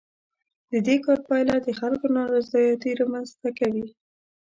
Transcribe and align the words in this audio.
د 0.71 0.73
دې 0.87 0.95
کار 1.05 1.19
پایله 1.27 1.55
د 1.61 1.69
خلکو 1.79 2.05
نارضایتي 2.17 2.91
رامنځ 3.01 3.29
ته 3.41 3.49
کوي. 3.59 3.87